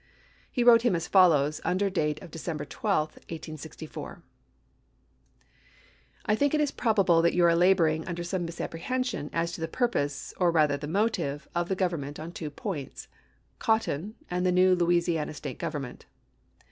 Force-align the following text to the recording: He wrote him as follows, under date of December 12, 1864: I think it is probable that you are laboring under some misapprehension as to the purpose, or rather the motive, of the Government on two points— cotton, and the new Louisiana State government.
He 0.51 0.63
wrote 0.63 0.81
him 0.81 0.95
as 0.95 1.07
follows, 1.07 1.61
under 1.63 1.87
date 1.87 2.19
of 2.23 2.31
December 2.31 2.65
12, 2.65 3.09
1864: 3.29 4.23
I 6.25 6.33
think 6.35 6.55
it 6.55 6.59
is 6.59 6.71
probable 6.71 7.21
that 7.21 7.35
you 7.35 7.45
are 7.45 7.53
laboring 7.55 8.07
under 8.07 8.23
some 8.23 8.43
misapprehension 8.45 9.29
as 9.31 9.51
to 9.51 9.61
the 9.61 9.67
purpose, 9.67 10.33
or 10.37 10.49
rather 10.49 10.75
the 10.75 10.87
motive, 10.87 11.47
of 11.53 11.69
the 11.69 11.75
Government 11.75 12.19
on 12.19 12.31
two 12.31 12.49
points— 12.49 13.09
cotton, 13.59 14.15
and 14.27 14.43
the 14.43 14.51
new 14.51 14.73
Louisiana 14.73 15.35
State 15.35 15.59
government. 15.59 16.07